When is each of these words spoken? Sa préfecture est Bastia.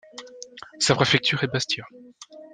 Sa 0.79 0.95
préfecture 0.95 1.43
est 1.43 1.53
Bastia. 1.53 1.85